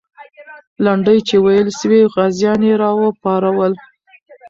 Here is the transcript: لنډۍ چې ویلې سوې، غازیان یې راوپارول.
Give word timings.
لنډۍ 0.83 1.19
چې 1.27 1.35
ویلې 1.45 1.73
سوې، 1.81 2.01
غازیان 2.13 2.59
یې 2.67 2.73
راوپارول. 2.83 3.73